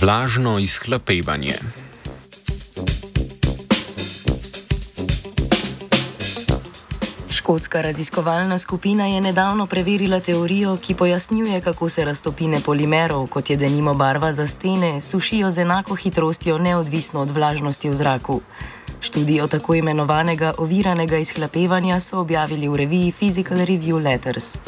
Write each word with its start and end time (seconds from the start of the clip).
Vlažno 0.00 0.58
izhlapevanje. 0.58 1.54
Škotska 7.30 7.80
raziskovalna 7.80 8.58
skupina 8.58 9.06
je 9.06 9.20
nedavno 9.20 9.66
preverila 9.66 10.20
teorijo, 10.20 10.76
ki 10.76 10.94
pojasnjuje, 10.94 11.60
kako 11.60 11.88
se 11.88 12.04
raztopine 12.04 12.60
polimerov, 12.60 13.26
kot 13.26 13.50
je 13.50 13.56
denimo 13.56 13.94
barva 13.94 14.32
za 14.32 14.46
stene, 14.46 15.00
sušijo 15.02 15.50
z 15.50 15.58
enako 15.58 15.94
hitrostjo, 15.94 16.58
neodvisno 16.58 17.20
od 17.20 17.30
vlažnosti 17.30 17.90
v 17.90 17.94
zraku. 17.94 18.40
Študijo 19.00 19.46
tako 19.46 19.74
imenovanega 19.74 20.54
oviranega 20.58 21.16
izhlapevanja 21.16 22.00
so 22.00 22.20
objavili 22.20 22.68
v 22.68 22.76
reviji 22.76 23.12
Physical 23.20 23.66
Review 23.66 24.02
Letters. 24.02 24.58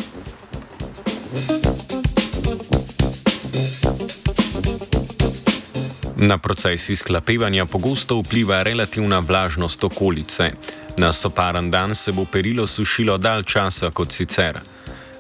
Na 6.20 6.38
proces 6.38 6.88
izhlapevanja 6.88 7.64
pogosto 7.66 8.18
vpliva 8.20 8.62
relativna 8.62 9.18
vlažnost 9.18 9.84
okolice. 9.84 10.50
Na 10.96 11.12
soparen 11.12 11.70
dan 11.70 11.94
se 11.94 12.12
bo 12.12 12.24
perilo 12.24 12.66
sušilo 12.66 13.18
dalj 13.18 13.44
časa 13.44 13.90
kot 13.90 14.12
sicer. 14.12 14.58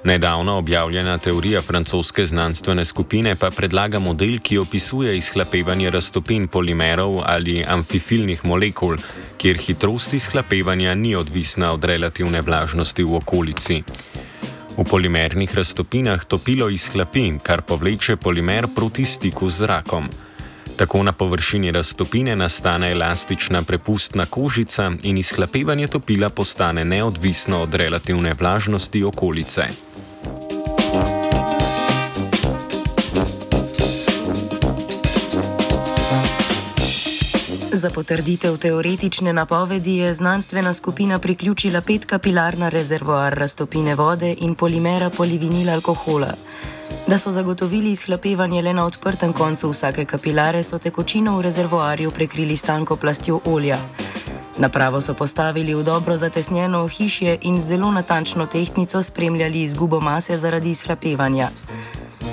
Nedavno 0.04 0.58
objavljena 0.58 1.18
teorija 1.18 1.62
francoske 1.62 2.26
znanstvene 2.26 2.84
skupine 2.84 3.34
pa 3.36 3.50
predlaga 3.50 3.98
model, 3.98 4.38
ki 4.42 4.58
opisuje 4.58 5.16
izhlapevanje 5.16 5.90
raztopin 5.90 6.48
polimerov 6.48 7.22
ali 7.24 7.64
amfifilnih 7.68 8.44
molekul, 8.44 8.96
kjer 9.38 9.56
hitrost 9.56 10.14
izhlapevanja 10.14 10.94
ni 10.94 11.14
odvisna 11.16 11.72
od 11.72 11.84
relativne 11.84 12.40
vlažnosti 12.40 13.02
v 13.02 13.14
okolici. 13.14 13.82
V 14.76 14.84
polimernih 14.84 15.54
raztopinah 15.54 16.24
topilo 16.24 16.68
izhlapi, 16.68 17.32
kar 17.42 17.62
povleče 17.62 18.16
polimer 18.16 18.68
proti 18.76 19.04
stiku 19.04 19.48
z 19.48 19.56
zrakom. 19.56 20.10
Tako 20.80 21.02
na 21.02 21.12
površini 21.12 21.70
raztopine 21.70 22.36
nastane 22.36 22.90
elastična 22.90 23.62
prepustna 23.62 24.26
kožica 24.26 24.92
in 25.02 25.18
izhlapevanje 25.18 25.86
topila 25.86 26.30
postane 26.30 26.84
neodvisno 26.84 27.62
od 27.62 27.74
relativne 27.74 28.34
vlažnosti 28.38 29.04
okolice. 29.04 29.62
Za 37.72 37.90
potrditev 37.90 38.56
teoretične 38.56 39.32
napovedi 39.32 39.96
je 39.96 40.14
znanstvena 40.14 40.72
skupina 40.74 41.18
priključila 41.18 41.80
pet 41.80 42.04
kapilar 42.04 42.58
na 42.58 42.68
rezervoar 42.68 43.34
raztopine 43.34 43.94
vode 43.94 44.34
in 44.38 44.54
polimera 44.54 45.10
polivinila 45.10 45.72
alkohola. 45.72 46.34
Da 47.06 47.18
so 47.18 47.30
zagotovili 47.32 47.90
izhlapevanje 47.90 48.62
le 48.62 48.72
na 48.74 48.86
odprtem 48.86 49.32
koncu 49.32 49.70
vsake 49.70 50.04
kapilare, 50.04 50.62
so 50.62 50.78
tekočino 50.78 51.36
v 51.38 51.42
rezervoarju 51.42 52.10
prekrili 52.10 52.56
s 52.56 52.62
tanko 52.62 52.96
plastjo 52.96 53.40
olja. 53.44 53.78
Napravo 54.58 55.00
so 55.00 55.14
postavili 55.14 55.74
v 55.74 55.82
dobro 55.82 56.16
zatesnjeno 56.16 56.82
ohišje 56.84 57.38
in 57.42 57.58
z 57.58 57.66
zelo 57.66 57.90
natančno 57.90 58.46
tehtnico 58.46 59.02
spremljali 59.02 59.62
izgubo 59.62 60.00
mase 60.00 60.36
zaradi 60.36 60.70
izhlapevanja. 60.70 61.50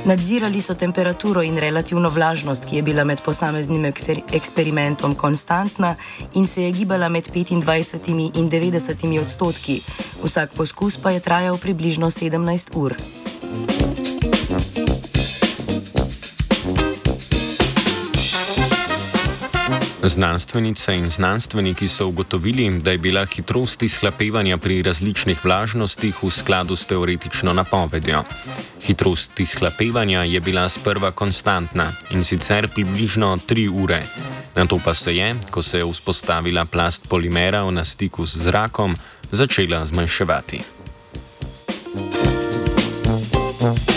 Nadzirali 0.08 0.62
so 0.62 0.74
temperaturo 0.74 1.42
in 1.42 1.58
relativno 1.58 2.10
vlažnost, 2.10 2.66
ki 2.66 2.76
je 2.76 2.82
bila 2.82 3.04
med 3.04 3.22
posameznim 3.22 3.86
eksperimentom 4.34 5.16
konstantna 5.16 5.96
in 6.34 6.48
se 6.48 6.64
je 6.64 6.72
gibala 6.72 7.10
med 7.10 7.28
25 7.28 8.32
in 8.40 8.50
90 8.50 9.20
odstotki. 9.22 9.82
Vsak 10.24 10.54
poskus 10.56 10.98
pa 10.98 11.12
je 11.12 11.20
trajal 11.20 11.58
približno 11.58 12.08
17 12.08 12.72
ur. 12.74 12.96
Znanstvenice 20.08 20.96
in 20.96 21.08
znanstveniki 21.08 21.88
so 21.88 22.08
ugotovili, 22.08 22.80
da 22.80 22.92
je 22.92 22.98
bila 22.98 23.26
hitrost 23.26 23.84
izhlapevanja 23.84 24.58
pri 24.58 24.82
različnih 24.82 25.46
vlažnostih 25.46 26.24
v 26.24 26.30
skladu 26.32 26.76
s 26.76 26.86
teoretično 26.86 27.54
napovedjo. 27.54 28.24
Hitrost 28.82 29.40
izhlapevanja 29.40 30.24
je 30.24 30.40
bila 30.40 30.70
sprva 30.70 31.12
konstantna 31.12 31.92
in 32.10 32.24
sicer 32.24 32.68
približno 32.68 33.38
3 33.48 33.84
ure. 33.84 34.04
Na 34.56 34.66
to 34.66 34.80
pa 34.86 34.94
se 34.94 35.16
je, 35.16 35.36
ko 35.52 35.64
se 35.64 35.78
je 35.78 35.92
vzpostavila 35.92 36.66
plast 36.66 37.08
polimera 37.10 37.64
v 37.64 37.72
nastiku 37.72 38.26
z 38.26 38.48
zrakom, 38.48 38.96
začela 39.32 39.86
zmanjševati. 39.86 40.62
V 43.60 43.97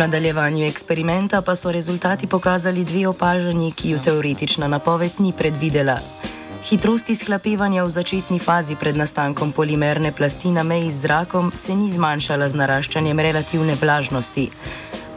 nadaljevanju 0.00 0.64
eksperimenta 0.64 1.42
pa 1.42 1.54
so 1.54 1.72
rezultati 1.72 2.26
pokazali 2.26 2.84
dve 2.84 3.06
opažanji, 3.08 3.72
ki 3.72 3.90
ju 3.90 3.98
teoretična 3.98 4.68
napoved 4.68 5.10
ni 5.18 5.32
predvidela. 5.32 5.98
Hitrost 6.64 7.10
izhlapevanja 7.10 7.84
v 7.84 7.90
začetni 7.90 8.38
fazi 8.38 8.76
pred 8.80 8.96
nastankom 8.96 9.52
polimerne 9.52 10.12
plasti 10.12 10.50
na 10.50 10.62
meji 10.62 10.90
z 10.90 11.02
zrakom 11.04 11.52
se 11.54 11.74
ni 11.74 11.90
zmanjšala 11.92 12.48
z 12.48 12.60
naraščanjem 12.62 13.20
relativne 13.20 13.76
vlažnosti. 13.80 14.48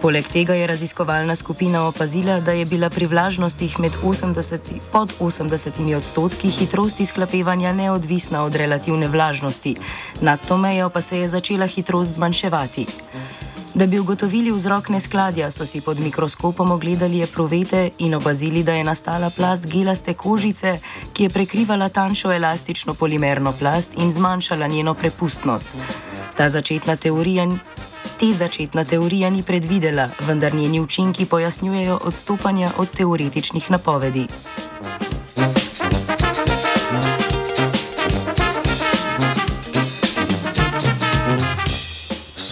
Poleg 0.02 0.28
tega 0.28 0.54
je 0.54 0.68
raziskovalna 0.68 1.36
skupina 1.36 1.86
opazila, 1.88 2.40
da 2.40 2.52
je 2.52 2.66
bila 2.66 2.90
pri 2.90 3.06
vlažnostih 3.08 3.80
med 3.80 3.96
80 4.04 4.74
in 4.74 4.82
pod 4.92 5.14
80 5.20 5.96
odstotki 5.96 6.50
hitrost 6.50 7.00
izhlapevanja 7.00 7.72
neodvisna 7.72 8.44
od 8.44 8.56
relativne 8.56 9.08
vlažnosti, 9.08 9.76
nad 10.22 10.40
to 10.48 10.58
mejo 10.58 10.90
pa 10.90 11.02
se 11.02 11.20
je 11.20 11.28
začela 11.28 11.68
hitrost 11.68 12.20
zmanjševati. 12.20 12.86
Da 13.76 13.88
bi 13.88 14.00
ugotovili 14.00 14.52
vzrok 14.52 14.90
neskladja, 14.90 15.52
so 15.52 15.66
si 15.66 15.82
pod 15.82 16.00
mikroskopom 16.00 16.72
ogledali 16.72 17.22
epruvete 17.22 17.90
in 17.98 18.16
opazili, 18.16 18.64
da 18.64 18.74
je 18.74 18.84
nastala 18.84 19.30
plast 19.30 19.66
gelaste 19.66 20.14
kožice, 20.14 20.80
ki 21.14 21.24
je 21.24 21.30
prekrivala 21.30 21.90
tanjšo 21.90 22.34
elastično 22.34 22.94
polimerno 22.94 23.54
plast 23.60 23.98
in 23.98 24.12
zmanjšala 24.12 24.68
njeno 24.68 24.94
prepustnost. 24.94 25.78
Ta 26.38 26.50
začetna 26.50 26.96
teorija, 26.96 27.48
te 28.20 28.34
začetna 28.34 28.84
teorija 28.84 29.30
ni 29.30 29.44
predvidela, 29.44 30.10
vendar 30.20 30.54
njeni 30.54 30.80
učinki 30.80 31.26
pojasnjujejo 31.26 32.00
odstopanja 32.04 32.72
od 32.78 32.90
teoretičnih 32.90 33.72
napovedi. 33.72 34.28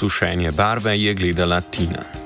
Sušenje 0.02 0.52
barve 0.52 1.02
je 1.02 1.14
gledala 1.14 1.62
Tina. 1.62 2.21